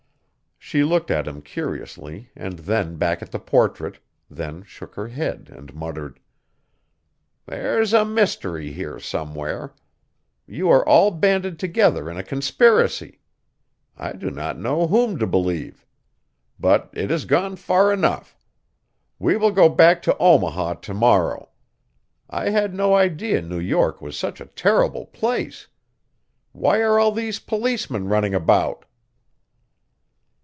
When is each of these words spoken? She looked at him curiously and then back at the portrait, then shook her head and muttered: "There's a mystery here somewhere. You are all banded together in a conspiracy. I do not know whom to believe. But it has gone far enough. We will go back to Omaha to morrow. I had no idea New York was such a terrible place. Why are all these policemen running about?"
She 0.63 0.85
looked 0.85 1.11
at 1.11 1.27
him 1.27 1.41
curiously 1.41 2.29
and 2.33 2.59
then 2.59 2.95
back 2.95 3.21
at 3.21 3.31
the 3.33 3.39
portrait, 3.39 3.99
then 4.29 4.63
shook 4.63 4.95
her 4.95 5.09
head 5.09 5.51
and 5.53 5.73
muttered: 5.75 6.17
"There's 7.45 7.91
a 7.91 8.05
mystery 8.05 8.71
here 8.71 8.97
somewhere. 8.97 9.73
You 10.47 10.69
are 10.69 10.87
all 10.87 11.11
banded 11.11 11.59
together 11.59 12.09
in 12.09 12.15
a 12.15 12.23
conspiracy. 12.23 13.19
I 13.97 14.13
do 14.13 14.31
not 14.31 14.57
know 14.59 14.87
whom 14.87 15.19
to 15.19 15.27
believe. 15.27 15.85
But 16.57 16.89
it 16.93 17.09
has 17.09 17.25
gone 17.25 17.57
far 17.57 17.91
enough. 17.91 18.37
We 19.19 19.35
will 19.35 19.51
go 19.51 19.67
back 19.67 20.01
to 20.03 20.17
Omaha 20.19 20.75
to 20.75 20.93
morrow. 20.93 21.49
I 22.29 22.49
had 22.51 22.73
no 22.73 22.95
idea 22.95 23.41
New 23.41 23.59
York 23.59 24.01
was 24.01 24.15
such 24.17 24.39
a 24.39 24.45
terrible 24.45 25.07
place. 25.07 25.67
Why 26.53 26.79
are 26.81 26.97
all 26.97 27.11
these 27.11 27.39
policemen 27.39 28.07
running 28.07 28.33
about?" 28.35 28.85